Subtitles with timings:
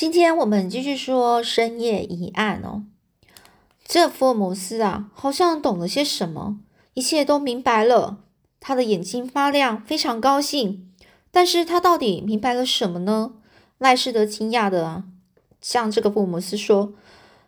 [0.00, 2.84] 今天我们继续说深夜疑案哦。
[3.84, 6.56] 这福尔摩斯啊，好像懂了些什么，
[6.94, 8.16] 一切都明白了。
[8.60, 10.90] 他的眼睛发亮，非常高兴。
[11.30, 13.32] 但是他到底明白了什么呢？
[13.76, 15.04] 赖士德惊讶的啊，
[15.60, 16.94] 向这个福尔摩斯说：“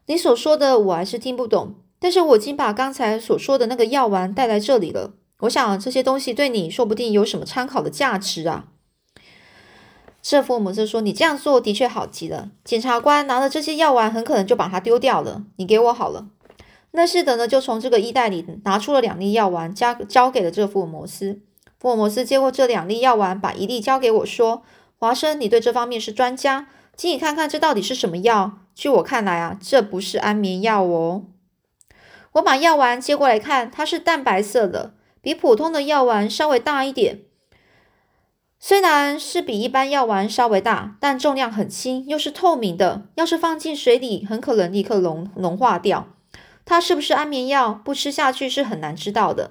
[0.05, 5.15] 你所说的我还是听不懂，但是我已经把刚才所说的那个药丸带来这里了。
[5.39, 8.69] 我想这些东西对你说不定有什么参考的价值啊。”
[10.23, 12.51] 这福尔摩斯说：“你这样做的确好极了。
[12.65, 15.43] 检察官拿了这些药丸，很可能就把它丢掉了。
[15.57, 16.29] 你给我好了。”
[16.93, 21.41] 那是的呢，就从这个衣袋里拿出了两粒药丸，交交给了这个福尔摩斯。
[21.81, 24.63] 福尔摩斯接过这两粒药丸，把一粒交给我说
[24.97, 28.59] ：“华生，你对这方面是专家，请你看看这到底是什么药。
[28.77, 31.25] 据我看来啊，这不是安眠药哦。”
[32.35, 37.23] 我把药丸接过来看，它是淡白色的，比普通的药丸稍微大一点。
[38.65, 43.03] 虽然是比一般药丸稍微大，但重量很轻，又是透明的。
[43.17, 46.07] 要是放进水里，很可能立刻融融化掉。
[46.65, 47.75] 它是不是安眠药？
[47.75, 49.51] 不吃下去是很难知道的。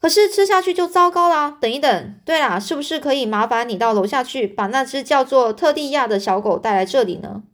[0.00, 1.56] 可是吃下去就糟糕啦！
[1.60, 7.44] 等一等，对啦，是不是可以麻烦你到楼下去，把那只叫做特地亚的小狗带来这里呢？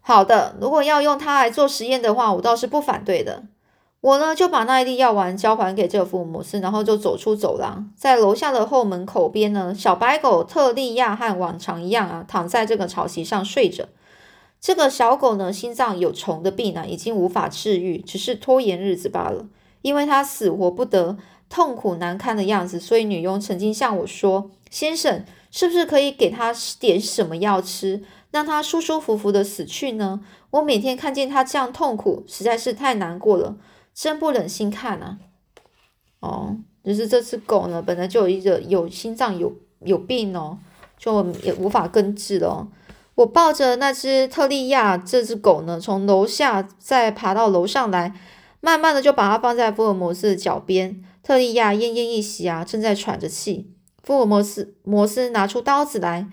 [0.00, 3.42] 好的，如果要用它来做实验的话，我倒是不反对的。
[4.02, 13.88] 我呢就把那一粒药丸交还给这个福尔摩斯，然后就走出走廊，在楼下的后门口边呢，小白狗特利亚和往常一样啊，躺在这个草席上睡着。
[14.60, 19.46] 这个小狗呢，心脏有虫的病啊，已经无法治愈，只是拖延日子罢了。
[19.82, 21.16] 因为它死活不得，
[21.48, 30.20] 痛苦难堪的样子，所以女佣曾经向我说：“先生，是不是可以给他点什么药吃，让他舒舒服服的死去呢？
[30.50, 33.54] 我每天看见他这样痛苦，实在是太难过了。”
[33.94, 35.18] 真不忍心看啊！
[36.20, 40.58] 哦，就是这只狗呢，本来就有一个有心脏有有病哦，
[40.96, 42.68] 就也无法根治了。
[43.14, 48.14] 我抱着那只特利亚这只狗呢，从楼下再爬到楼上来，
[48.60, 51.04] 慢慢的就把它放在福尔摩斯的脚边。
[51.22, 53.70] 特利亚奄奄一息啊，正在喘着气。
[54.02, 56.26] 福尔摩斯摩斯拿出刀子来，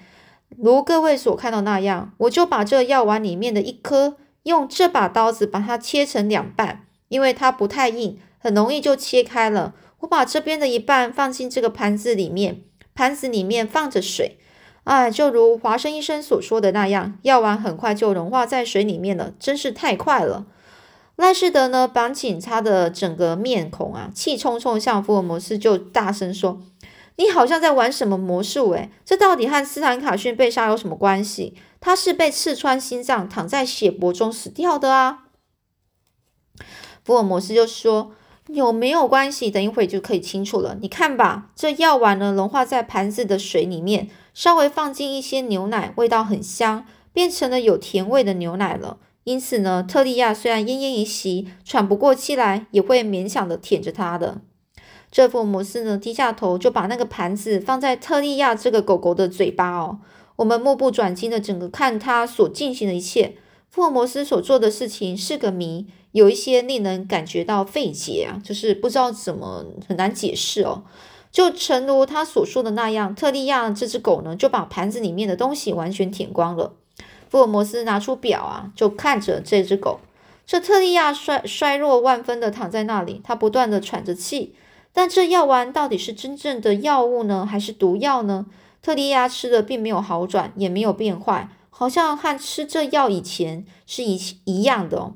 [0.57, 6.85] 如各位所看到那样，我就把这药丸里面的一颗，用这把刀子把它切成两半。
[7.09, 9.75] 因为它不太硬，很容易就切开了。
[9.99, 12.61] 我把这边的一半放进这个盘子里面，
[12.95, 14.39] 盘子里面放着水。
[14.85, 20.45] 哎，就如华生医生所说的那样，药丸很快就融化在水里面了，真是太快了。
[21.15, 26.61] 赖士德呢，绑紧他的整个面孔啊，气冲冲向福尔摩斯就大声说
[27.17, 28.71] ：“你好像在玩什么魔术？
[28.71, 31.55] 诶，这到底和斯坦卡逊被杀有什么关系？
[31.81, 35.25] 他是被刺穿心脏，躺在血泊中死掉的啊！”
[37.09, 38.11] 福尔摩斯就说
[38.53, 39.49] ：“有没有关系？
[39.49, 40.77] 等一会就可以清楚了。
[40.79, 48.97] 你看吧，这药丸呢融化在盘子的水里面，稍微放进一些牛奶，味道很香，变成了有甜味的牛奶了。
[49.23, 54.41] 因此呢，特利亚虽然奄奄一息，喘不过气来，也会勉强的舔着它的。
[55.09, 59.97] 这福尔摩斯呢低下头，就把那个盘子放在特利亚这个狗狗的嘴巴哦。
[60.35, 63.33] 我们目不转睛的整个看他所进行的一切。
[63.69, 70.83] 福尔摩斯所做的事情是个谜。”有一些令人感觉到费解啊，就是不知道怎么很难解释哦。
[71.31, 76.73] 就诚如他所说的那样，特利亚这只狗呢，就把盘子里面的东西完全舔光了。
[77.29, 79.99] 福尔摩斯拿出表啊，就看着这只狗。
[80.47, 84.55] 这特利亚衰衰弱万分的躺在那里，他不断的喘着气。
[84.91, 88.47] 但这药丸到底是真正的药物呢，还是毒药呢？
[88.81, 91.47] 特利亚吃的并没有好转，也没有变坏，
[91.79, 95.13] 好像和吃这药以前是一一样的哦。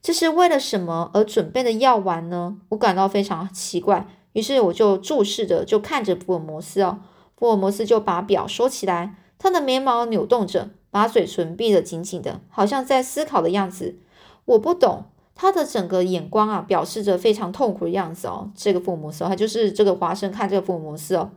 [0.00, 2.58] 这是为了什么而准备的药丸呢？
[2.68, 7.00] 我感到非常奇怪，于是我就注视着，就看着福尔摩斯哦。
[7.36, 13.96] 福尔摩斯就把表收起来，他的眉毛扭动着，把嘴唇闭得紧紧的，好像在思考的样子。
[14.44, 18.52] 我不懂他的整个眼光啊，表示着非常痛苦的样子哦。
[18.54, 21.32] 这个福尔摩斯，他就是这个华生看这个福尔摩斯哦，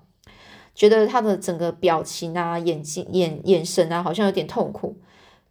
[0.81, 4.97] 觉得他的整个表情啊、眼睛、眼眼神啊，好像有点痛苦。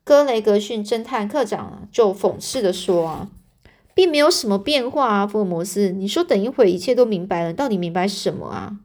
[0.03, 3.29] 格雷格逊侦探课长，就讽刺的说啊，
[3.95, 8.79] 并没有什么变化啊，福尔摩斯，你说等一会一切都明白了，到底明白什么啊？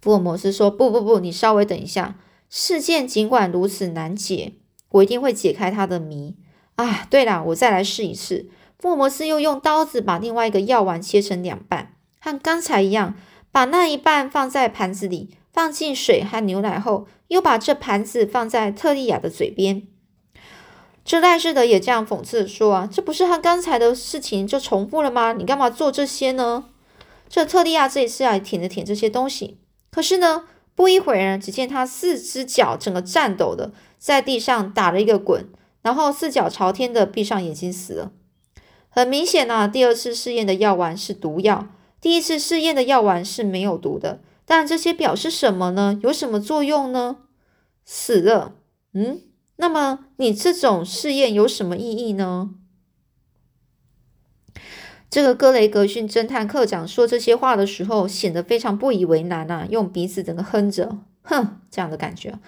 [0.00, 2.14] 福尔摩斯说：不不不，你稍微等一下，
[2.48, 4.52] 事件尽管如此难解，
[4.90, 6.36] 我一定会解开它的谜
[6.76, 7.08] 啊！
[7.10, 8.48] 对了，我再来试一次。
[8.78, 13.16] 福尔摩斯又用刀子把另外一个药丸切成两半，和刚才一样，
[13.56, 15.30] 把那一半放在盘子里。
[15.50, 19.84] 放进水和牛奶后，又把这盘子放在特利亚的嘴边。
[21.02, 25.32] 这赖世德也这样讽刺说：“啊，这不是和刚才的事情就重复了吗？
[25.32, 26.66] 你干嘛做这些呢？”
[27.30, 29.56] 这特利亚这一次啊，舔着舔这些东西，
[29.90, 30.44] 可是呢，
[30.74, 35.48] 不一会儿，只见他四只脚整个颤抖的在地上打了一个滚，
[35.80, 38.12] 然后四脚朝天的闭上眼睛死了。
[38.90, 41.68] 很明显啊，第二次试验的药丸是毒药，
[42.00, 44.20] 第一次试验的药丸是没有毒的。
[44.44, 45.98] 但这些表示什么呢？
[46.02, 47.16] 有什么作用呢？
[47.84, 48.54] 死了。
[48.92, 49.22] 嗯，
[49.56, 52.50] 那么你这种试验有什么意义呢？
[55.10, 62.38] 这个格雷格逊侦探课长说这些话的时候，显得非常不以为然啊，用鼻子整个哼着，哼，这样的感觉。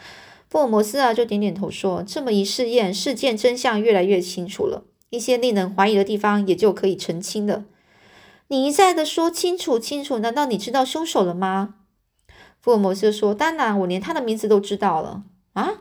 [0.49, 7.65] 福尔摩斯啊，就点点头说：“这么一试验，事件真相越来越清楚了，一些令人怀疑的地方也就可以澄清了。”
[8.49, 11.77] 你一再的说清楚清楚，难道你知道凶手了吗？
[12.61, 15.23] 福尔摩斯说：“当然，我连他的名字都知道了。”
[15.55, 15.75] 啊，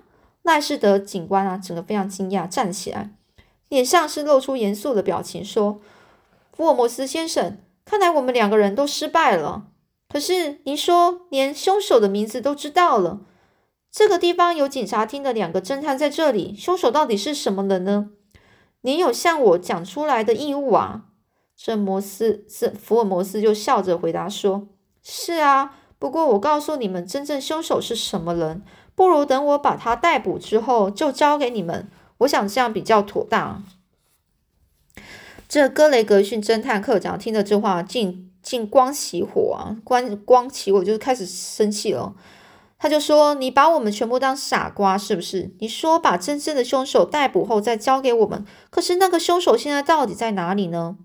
[0.43, 3.11] 赖士德警官啊，整个非常惊讶，站起来，
[3.69, 5.81] 脸上是露出严肃的表情，说。
[6.51, 9.67] 福尔摩斯先生，看来我们两个人都失败了。
[10.09, 13.21] 可是您说连凶手的名字都知道了，
[13.91, 18.09] 这个地方有警察厅的两个侦探在这里，凶手到底是什么人呢？
[18.81, 21.03] 您有向我讲出来的义务啊？
[21.57, 24.67] 这摩斯是福尔摩斯就笑着回答说
[25.01, 28.61] ：“是啊，不过我告诉你们，真正凶手是什么人，
[28.93, 31.89] 不如等我把他逮捕之后就交给你们。
[32.19, 33.63] 我想这样比较妥当。”
[35.49, 39.77] 这格雷格逊侦探课长听了这话，竟竟光起火啊！
[39.83, 42.13] 光光起火就开始生气了。
[42.77, 45.55] 他就说：“你把我们全部当傻瓜是不是？
[45.57, 50.97] 你说把真正的凶手逮捕后再交给我们，可是那个凶手现在到底在哪里呢？”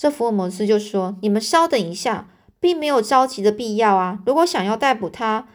[0.00, 2.26] 这福尔摩斯就说：“你们稍等一下，
[2.58, 4.20] 并没有着急的必要啊。
[4.24, 5.46] 如果想要逮捕他，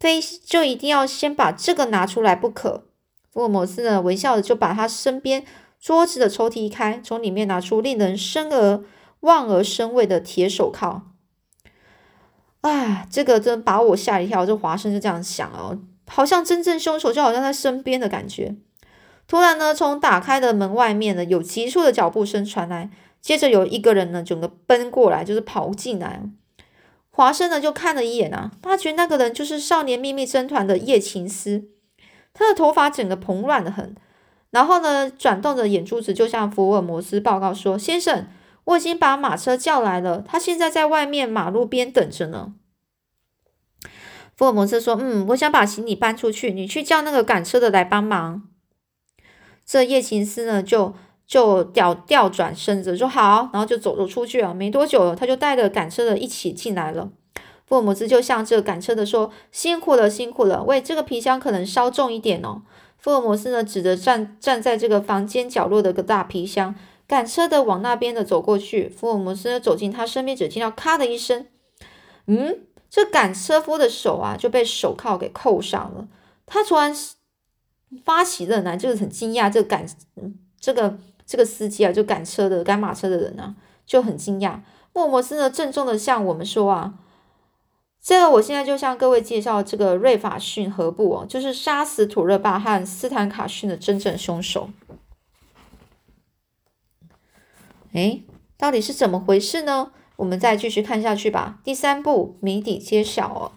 [0.00, 2.86] 非就一定要先把这个拿出来不可。”
[3.30, 5.44] 福尔摩斯呢，微笑的就把他身边。
[5.78, 8.82] 桌子的抽屉一开，从里面拿出令人生而
[9.20, 11.02] 望而生畏的铁手铐。
[12.62, 14.46] 啊，这个真把我吓一跳。
[14.46, 18.56] 这华生就这样想哦，好像真正凶手就好像在身边的感觉。
[19.26, 22.88] 突然呢，从打开的门外面呢，有急促的脚步声传来，
[23.20, 26.22] 接着有一个人呢，整个奔过来，就是跑进来。
[27.10, 31.68] 华生呢，就看了一眼啊，发觉那个人就是少年秘密侦团的叶琴斯，
[32.32, 33.94] 他的头发整个蓬乱的很。
[34.50, 38.28] 然后呢，转动着眼珠子，就向福尔摩斯报告说：“先生，
[38.64, 42.54] 我已经把马车叫来了，他现在在外面马路边等着呢。”
[44.36, 48.48] 福尔摩斯说：“嗯，我想把行李搬出去，你去叫那个赶车的来帮忙。”
[49.66, 50.94] 这叶琴斯呢，就
[51.28, 54.52] 就调调转身子说：“好。”然后就走了出去了。
[54.52, 57.10] 没多久，他就带着赶车的一起进来了。
[57.66, 60.64] 福尔摩斯就向这个赶车的说：“辛苦了，辛苦了。
[60.64, 62.62] 喂，这个皮箱可能稍重一点哦。”
[62.96, 66.74] 福尔摩斯呢，指着站站在这个房间角落的个大皮箱，
[67.06, 68.88] 赶车的往那边的走过去。
[68.88, 71.46] 福尔摩斯，走进他身边，只听到咔的一声，
[72.26, 76.08] 嗯，这赶车夫的手啊就被手铐给扣上了。
[76.46, 76.92] 他突然
[78.02, 79.86] 发起热来，就是很惊讶，这个赶
[80.58, 80.98] 这个
[81.28, 83.54] 这个司机啊，就赶车的赶马车的人啊，
[83.86, 84.60] 就很惊讶。
[84.94, 86.94] 莫摩斯呢，郑重的向我们说啊。
[88.00, 94.70] 这个我现在就向各位介绍这个瑞法逊河布哦，就是杀死土热巴和斯坦卡逊的真正凶手。
[97.92, 98.22] 哎，
[98.56, 99.92] 到底是怎么回事呢？
[100.16, 101.58] 我们再继续看下去吧。
[101.62, 103.52] 第三部谜底揭晓哦。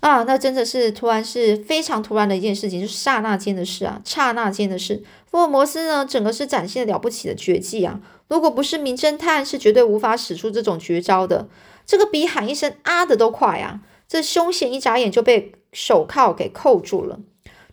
[0.00, 5.02] 啊，那真的是突然是非常突然的一件事情，就是刹那间的事啊，刹那间的事。
[5.30, 8.00] 福尔摩斯呢，整个是展现了了不起的绝技啊！
[8.28, 11.48] 如果不是名侦探，是绝对无法使出这种绝招的。
[11.84, 13.80] 这个比喊一声啊的都快啊！
[14.08, 17.20] 这凶险一眨眼就被手铐给扣住了。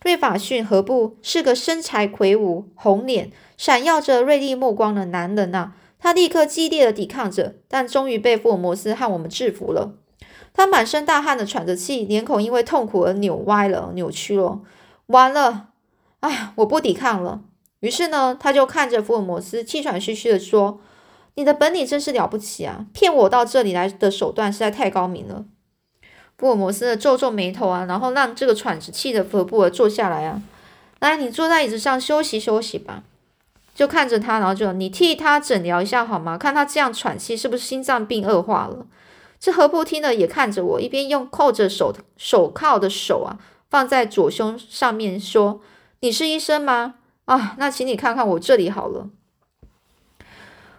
[0.03, 5.73] 瑞法逊何布是个身材魁梧、红脸、闪耀着锐利目光的男人呐。
[5.97, 9.93] 他立刻激烈的抵抗着，但终于被福尔摩斯和我们制服了。
[10.53, 14.59] 他满身大汗的喘着气，脸孔因为痛苦而扭歪了、扭曲了。
[15.07, 15.69] 完了，
[16.27, 17.41] 哎，我不抵抗了。
[17.81, 20.79] 于是呢，他就看着福尔摩斯，气喘吁吁的说。
[21.37, 22.85] 你的本领真是了不起啊！
[22.93, 25.43] 骗我到这里来的手段实在太高明了。
[26.37, 30.41] 福尔摩斯皱皱眉头啊，然后让这个喘着气的福尔布尔坐下来啊。
[30.99, 33.03] 来，你坐在椅子上休息休息吧。
[33.73, 36.37] 就看着他，然后就你替他诊疗一下好吗？
[36.37, 38.85] 看他这样喘气，是不是心脏病恶化了？
[39.37, 43.35] 这何布听了也看着我，一边用扣着手手铐的手啊
[43.69, 45.59] 放在左胸上面说
[46.05, 46.97] ：“你是医生吗？
[47.25, 49.09] 啊，那请你看看我这里好了。”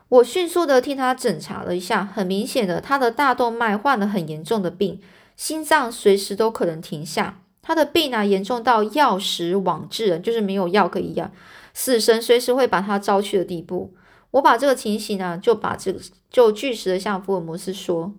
[0.09, 5.01] 我迅速的替他检查了一下，很明显的，他的大动脉患了很严重的病，
[5.35, 7.43] 心脏随时都可能停下。
[7.61, 11.33] 他的病啊，严重到药食往治，就是没有药可以药，
[11.75, 13.97] 死神随时会把他招去的地步。
[14.31, 15.99] 我把这个情形呢，就把这个
[16.31, 18.15] 就据实的向福尔摩斯说，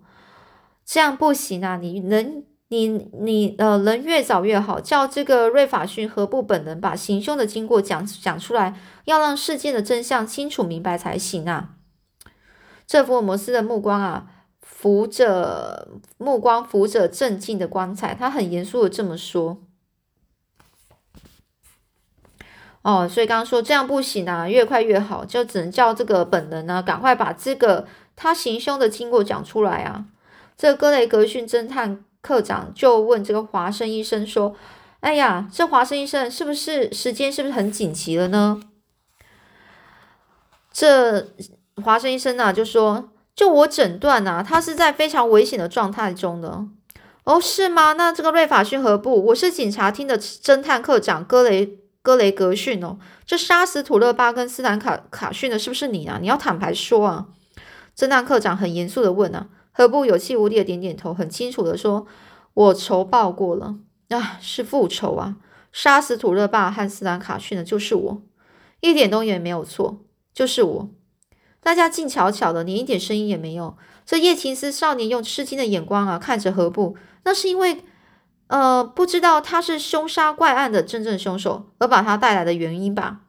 [0.84, 1.78] 这样不行啊！
[1.78, 11.70] 你能你你呃，人越早越好，叫这个瑞法逊和布本人把行凶的经过讲讲出来，要让事件的真相清楚明白才行啊。
[12.86, 14.26] 这福尔摩斯的目光啊，
[14.60, 19.62] 扶着目光扶着镇静的光彩，他很严肃的这么说。
[22.82, 30.04] 哦，所以刚刚说这样不行啊，越快越好，就只能叫这个本人呢，赶快把这个他行凶的经过讲出来啊。
[30.58, 32.04] 这格雷格逊侦探。
[32.20, 34.54] 科长就问这个华生医生说
[35.00, 38.60] ：“哎呀，这华生医生是不是时间是不是很紧急了呢？”
[40.72, 41.28] 这
[41.82, 46.64] 华生医生呢就说：“就我诊断呐，他是在非常危险的状态中的。”
[47.24, 47.92] 哦，是吗？
[47.92, 49.26] 那这个瑞法逊何部？
[49.26, 52.96] 我是警察厅的侦探科长格雷格雷格逊哦。
[53.26, 56.16] 这杀死土勒巴跟斯坦卡卡逊的是不是你啊？
[56.22, 57.26] 你要坦白说啊！
[57.94, 59.48] 侦探科长很严肃的问啊。
[59.78, 62.04] 何不有气无力的点点头，很清楚的说
[62.52, 63.76] ：“我仇报过了
[64.08, 65.36] 啊，是复仇啊！
[65.70, 68.22] 杀死土勒爸和斯兰卡逊的就是我，
[68.80, 70.00] 一点都也没有错，
[70.34, 70.90] 就是我。
[71.60, 73.76] 大家静悄悄的，连一点声音也没有。
[74.04, 77.84] 这叶青丝少年用吃惊的眼光啊看着何不，那是因为
[78.48, 83.20] 呃不知道他是凶杀怪案的真正凶手，而把他带来的原因吧。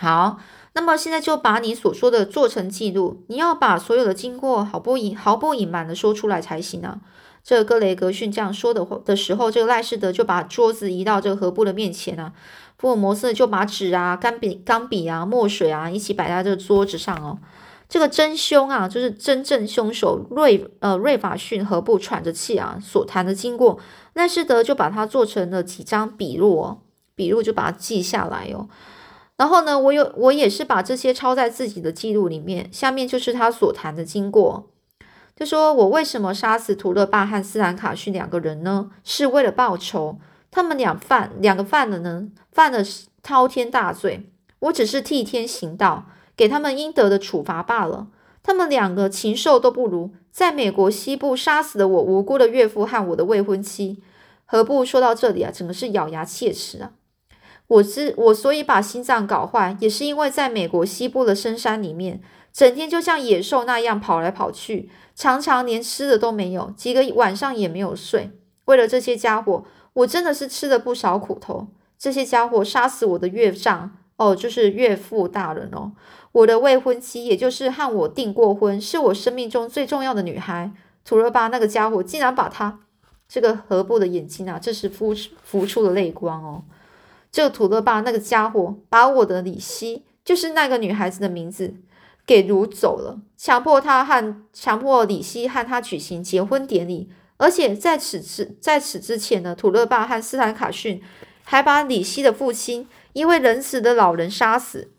[0.00, 0.40] 好。”
[0.78, 7.00] 那么现在就把你所说的做成记录，你要把所有的经过毫不隐毫不隐瞒的说出来才行啊。
[7.42, 12.32] 这格雷格逊这样说的的时候，这个赖士德就把桌子移到这个何布的面前啊。
[12.78, 17.36] 福尔摩斯就把纸啊、钢笔、钢笔啊、墨水啊一起摆在这个桌子上哦。
[17.88, 23.80] 这个真凶啊，就是真正凶手瑞呃瑞法逊河布喘着气啊所谈的经过，
[24.14, 26.78] 赖士德就把它做成了几张笔录哦，
[27.16, 28.68] 笔录就把它记下来哦。
[29.38, 32.68] 然后呢，我有我也是把这些抄在自己的记录里面。
[32.70, 34.68] 下面就是他所谈的经过，
[35.34, 38.90] 就说我为什么杀死图勒巴和斯兰卡逊两个人呢？
[39.02, 40.18] 是为了报仇。
[40.50, 42.80] 他们两犯两个犯了呢，犯了
[43.22, 44.28] 滔天大罪。
[44.58, 48.08] 我只是替天行道，给他们应得的处罚罢了。
[48.42, 54.02] 他们两个禽兽都不如，在美国西部杀死了我无辜的岳父和我的未婚妻。
[54.46, 56.90] 何不说到这里啊，整个是咬牙切齿啊！
[57.68, 62.20] 我是我，所以把心脏搞坏，也是因为在美国西部的深山里面，
[62.52, 68.30] 整天就像野兽那样跑来跑去，常常连吃的都没有，几个晚上也没有睡。
[68.64, 71.68] 为了这些家伙，我真的是吃了不少苦头。
[71.98, 75.92] 这些家伙杀死我的岳丈，哦，就是岳父大人哦，
[76.32, 80.70] 我的未婚妻，也就是和我订过婚，是我生命中最重要的女孩。
[81.04, 82.80] 土勒巴那个家伙竟然把他
[83.28, 86.62] 这个河布的眼睛啊，这时浮浮出了泪光哦。
[87.38, 91.72] 这个土勒巴那个家伙把我的李希，就是那个女孩子的名字，
[92.26, 97.08] 给掳走了，强迫他和强迫李希和他举行结婚典礼。
[97.36, 101.00] 而且在此之在此之前呢，土勒巴和斯坦卡逊
[101.44, 104.90] 还把李希的父亲一位仁慈的老人杀死。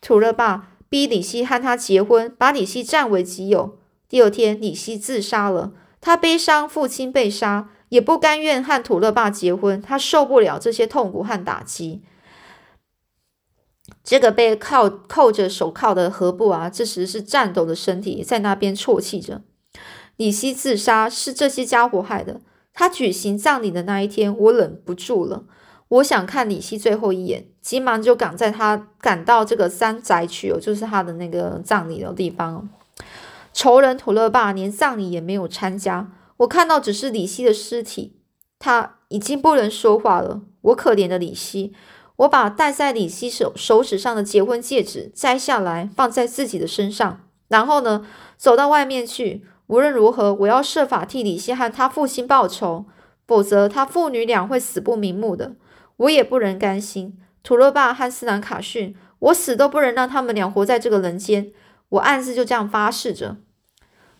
[0.00, 3.78] 土勒巴逼李希和他结婚，把李希占为己有。
[4.08, 5.70] 第二天，李希自杀了，
[6.00, 7.68] 他悲伤父亲被杀。
[7.94, 12.02] 也不甘愿和土勒爸结婚，他受不了这些痛苦和打击。
[14.02, 19.42] 这个被铐扣着手铐的何布啊，这时是颤抖的身体，在那边啜泣着。
[20.16, 22.40] 李希自杀是这些家伙害的。
[22.72, 25.44] 他举行葬礼的那一天，我忍不住了，
[25.86, 32.68] 我想看李希最后一眼，急忙就赶在他赶到这个三宅去哦，就是他的那个葬礼的地方。
[33.52, 36.10] 仇人土勒爸连葬礼也没有参加。
[36.38, 38.16] 我看到只是李希的尸体，
[38.58, 40.42] 他已经不能说话了。
[40.62, 41.72] 我可怜的李希，
[42.16, 49.44] 我把戴在李希手手指上的结婚戒指摘下来，放在自己的身上，然后呢，走到外面去。
[49.68, 52.84] 无论如何，我要设法替李希和他父亲报仇，
[53.26, 55.54] 否则他父女俩会死不瞑目的。
[55.96, 61.52] 我也不能甘心，土勒巴和斯兰卡逊，我死都不能让他们俩活在这个人间。
[61.90, 63.36] 我暗自就这样发誓着。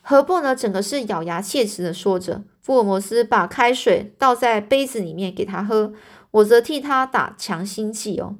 [0.06, 0.54] 何不呢？
[0.54, 2.44] 整个是咬牙切齿的说着。
[2.60, 5.94] 福尔摩斯把开水倒在杯子里面给他喝，
[6.30, 8.36] 我则替他打强心剂哦。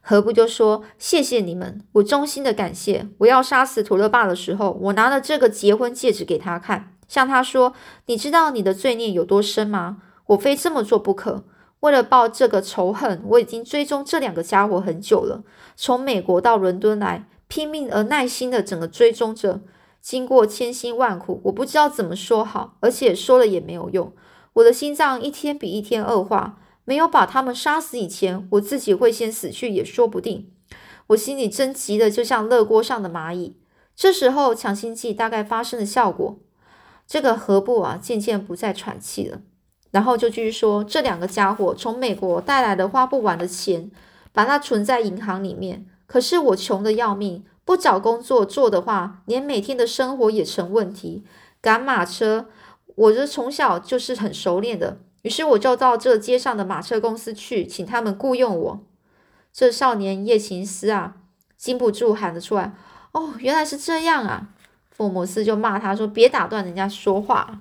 [0.00, 3.08] 何不就说：“谢谢你们，我衷心的感谢。
[3.18, 7.72] 我要杀死图勒爸的时候，我拿了这个结婚戒指给他看，向他说
[8.06, 9.98] ：‘你知道你的罪孽有多深吗？
[10.26, 11.44] 我非这么做不可。
[11.80, 15.44] 为了报这个仇恨，我已经追踪这两个家伙很久了，
[15.76, 19.60] 从美国到伦敦来，拼命而耐心的整个追踪着。’”
[20.04, 24.12] 经过千辛万苦，我不知道怎么说好，而且说了也没有用。
[24.52, 30.50] 我的心脏一天比一天恶化，没有把他们杀死以前，我自己会先死去也说不定。
[31.06, 33.56] 我心里真急的就像热锅上的蚂蚁。
[33.96, 36.38] 这时候强心剂大概发生了效果，
[37.06, 39.40] 这个何布啊，渐渐不再喘气了。
[39.90, 43.90] 然后就继续说，这两个家伙从美国带来的花不完的钱，
[44.34, 45.86] 把它存在银行里面。
[46.06, 51.24] 可是我穷的要命，不找工作做的话，连每天的生活也成问题。
[51.60, 52.46] 赶马车，
[52.94, 54.98] 我这从小就是很熟练的。
[55.22, 58.80] 于是我就到这街上的马车公司去，请他们雇佣我。
[59.50, 61.14] 这少年叶琴斯啊，
[61.56, 62.74] 禁不住喊了出来
[63.12, 64.48] ：“哦，原来是这样啊！”
[64.90, 67.60] 福摩斯就骂他说：“别打断人家说话。”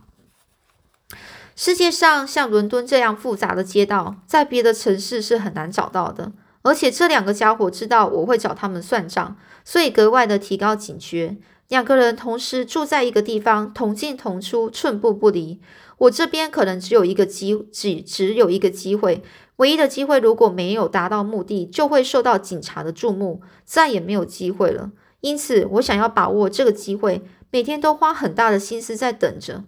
[1.55, 6.31] 世界上像伦敦这样复杂的街道，在别的城市是很难找到的。
[6.63, 11.37] 而且这两个家伙知道我会找他们算账，所以格外的提高警觉。
[11.69, 15.59] 两个人同时住在一个地方，同进同出，寸步不离。
[15.97, 19.23] 我这边可能只有一个机，只只有一个机会，
[19.55, 20.19] 唯一的机会。
[20.19, 24.91] 如果没有达到目的，就会受到警察的注目，再也没有机会了。
[25.21, 29.63] 因此，我想要把握这个机会，每天都花很大的心思在等着。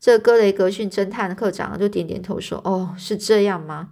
[0.00, 3.90] 这格雷格逊侦探科长就点点头说：“哦，是这样吗？”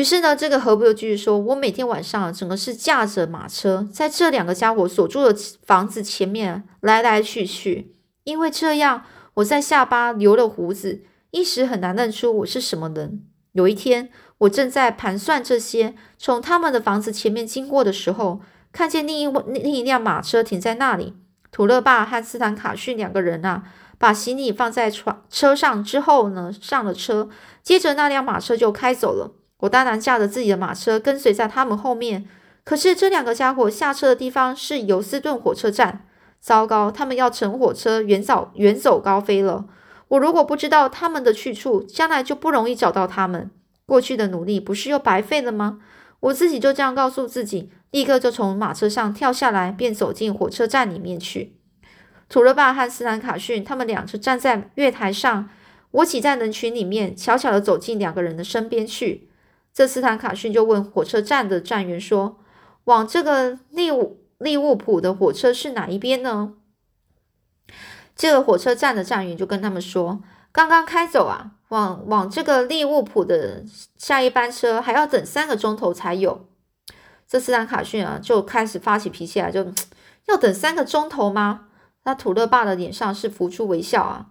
[0.00, 9.04] 于是呢，这个何不又继续说：“我每天晚上整个是驾着马车，在这两个家伙所住的房子前面来来去去，因为这样
[9.34, 11.02] 我在下巴留了胡子，
[11.32, 13.20] 一时很难认出我是什么人。
[13.52, 18.40] 有一天，我正在盘算这些，从他们的房子前面经过的时候，
[18.72, 21.12] 看见另一另一辆马车停在那里。
[21.52, 23.64] 土勒巴和斯坦卡逊两个人啊，
[23.98, 27.28] 把行李放在船车上之后呢，上了车，
[27.62, 32.26] 接着那辆马车就开走了。”我当然驾着自己的马车跟随在他们后面，
[32.64, 36.06] 可是这两个家伙下车的地方是尤斯顿火车站。
[36.40, 39.66] 糟糕，他们要乘火车远走远走高飞了。
[40.08, 43.50] 我如果不知道他们的去处，将来就不容易找到他们。
[43.84, 45.80] 过去的努力不是又白费了吗？
[46.20, 51.56] 我自己就这样告诉自己，立刻就从马车上跳下来，便走进火车站里面去。
[52.28, 55.48] 土勒巴和斯兰卡逊他们俩就站在月台上，
[55.90, 59.29] 我挤在人群里面，悄悄地走进两个人的身边去。
[59.72, 62.38] 这斯坦卡逊就问火车站的站员说
[62.84, 66.54] ：“往这个利物利物浦的火车是哪一边呢？”
[68.16, 70.20] 这个火车站的站员就跟他们说
[70.52, 73.64] ：“刚刚开走啊，往往这个利物浦的
[73.96, 76.46] 下一班车还要等三个钟头才有。”
[77.26, 79.64] 这斯坦卡逊啊就开始发起脾气来，就
[80.26, 81.68] 要等三个钟头吗？
[82.02, 84.26] 那土勒爸的脸上是浮出微笑啊。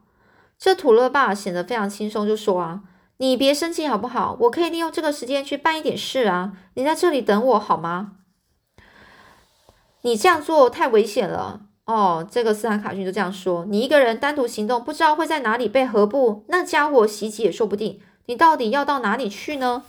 [0.58, 2.82] 这土勒爸显得非常轻松，就说啊。
[3.22, 4.38] 你别生气好不好？
[4.40, 6.54] 我可以利用这个时间去办一点事啊！
[6.76, 8.14] 你在这里等我好吗？
[10.04, 12.26] 你这样做太危险了哦！
[12.32, 18.00] 这个斯坦卡逊就这样说：“你一个人单独行动，不知道会在哪里被何布那家伙袭击也说不定。
[18.28, 19.84] 你到底要到哪里去呢？”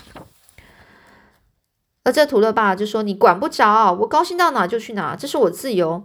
[2.02, 6.02] 而这图勒爸就说：“你管不着，我高兴到哪就去哪，这是我自由。”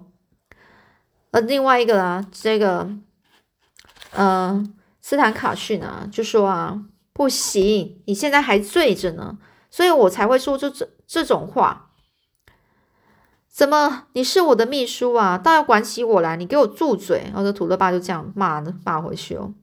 [1.34, 2.88] 而另外一个啊，这个，
[4.12, 6.82] 嗯，斯坦卡逊啊，就说啊。
[7.18, 9.38] 不行，你现在还醉着呢，
[9.72, 11.92] 所以我才会说出这这种话。
[13.50, 16.36] 怎么，你是我的秘书啊，倒要管起我来？
[16.36, 17.24] 你给我住嘴！
[17.28, 19.54] 然后这土乐爸就这样骂骂回去哦。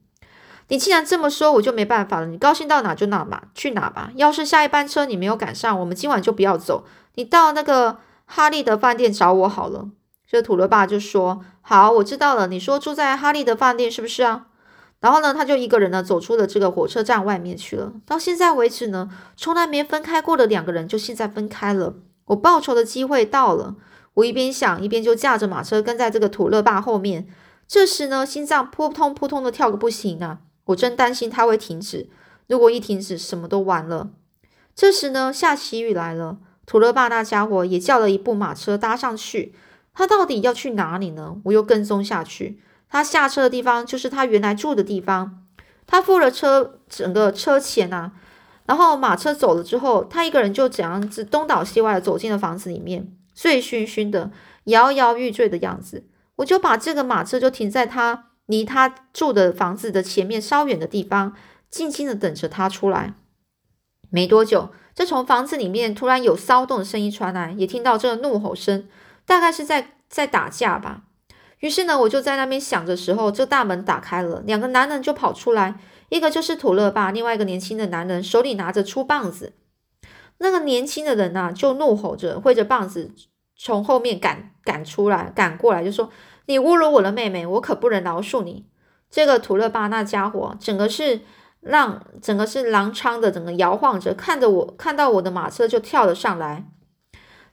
[0.69, 2.25] 你既然这么说，我就没办法了。
[2.25, 4.09] 你高兴到哪就哪吧，去哪吧。
[4.15, 6.85] 要是下一班车你没有赶上，我们今晚就不要走。
[7.13, 9.89] 你到那个哈利的饭店找我好了。
[10.27, 12.47] 这土乐爸就说：“好，我知道了。
[12.47, 14.47] 你说住在哈利的饭店是不是啊？”
[15.03, 17.91] 然后呢，他就一个人呢走出了这个火车站外面去了。
[18.05, 21.95] 到现在为止呢，从来没分开过的两个人就现在分开了。
[22.27, 23.75] 我报仇的机会到了。
[24.13, 27.27] 我一边想，一边就驾着马车跟在这个土勒爸后面。
[27.67, 30.39] 这时呢，心脏扑通扑通的跳个不行啊！
[30.67, 32.09] 我真担心他会停止。
[32.47, 34.11] 如果一停止，什么都完了。
[34.73, 36.37] 这时呢，下起雨来了。
[36.65, 39.53] 土勒爸那家伙也叫了一部马车搭上去。
[39.93, 41.35] 他到底要去哪里呢？
[41.43, 42.61] 我又跟踪下去。
[42.93, 45.45] 他下车的地方就是他原来住的地方，
[45.87, 48.11] 他付了车整个车钱呐，
[48.67, 54.29] 然后马车走了之后，他一个人就这样子东倒西歪的走进了房子里面，醉醺醺的、
[54.65, 56.05] 摇摇欲坠的样子。
[56.35, 61.33] 我就把这个马车就停在他离他住的房子的前面稍远的地方，
[61.71, 63.15] 静静的等着他出来。
[64.11, 68.87] 没多久，这从房子里面突然有骚动的声音传来，也听到这个怒吼声，
[69.25, 71.05] 大概是在在打架吧。
[71.63, 79.53] 于是呢，我就在那边想着时候，这大门打开了，两个男人就跑出来，一个就是土勒巴，另外一个年轻的男人手里拿着粗棒子。
[80.39, 83.11] 那个年轻的人呢，就怒吼着，挥着棒子
[83.57, 86.09] 从后面赶赶出来，赶过来就说
[86.47, 88.65] ：“你侮辱我的妹妹，我可不能饶恕你！”
[89.09, 91.21] 这个土勒巴那家伙，整个是
[91.61, 96.65] 让整个是狼疮的，整个摇晃着，看着我看到我的马车就跳了上来。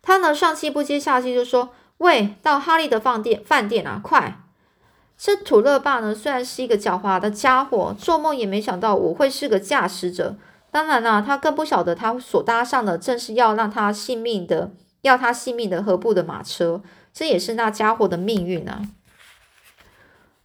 [0.03, 1.70] 他呢上气不接下气就说。
[2.00, 4.00] 喂，到哈利的饭店饭店啊！
[4.02, 4.38] 快！
[5.18, 10.36] 这土乐爸呢，虽然是一个狡猾的家伙，做梦也没想到我会是个驾驶者。
[10.70, 14.70] 当然啦，他更不晓得他所搭上的正是要让他性命的、
[15.02, 16.80] 要他性命的何布的马车，
[17.12, 18.80] 这也是那家伙的命运啊。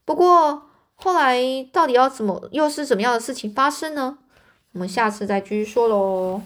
[0.04, 0.64] 不过
[0.96, 1.40] 后来
[1.72, 4.18] 到底要怎么，又是怎么样的事情发生呢？
[4.74, 6.42] 我们下次再继续说喽。